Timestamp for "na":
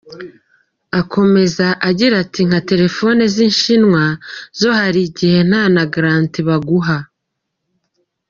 5.75-5.83